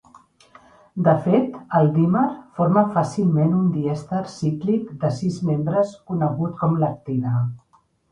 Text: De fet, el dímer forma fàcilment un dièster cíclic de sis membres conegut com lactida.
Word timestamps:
De 1.07 1.11
fet, 1.25 1.57
el 1.79 1.89
dímer 1.97 2.23
forma 2.59 2.81
fàcilment 2.95 3.53
un 3.57 3.67
dièster 3.75 4.23
cíclic 4.37 4.89
de 5.05 5.11
sis 5.19 5.37
membres 5.51 5.93
conegut 6.09 6.57
com 6.63 6.75
lactida. 6.85 7.35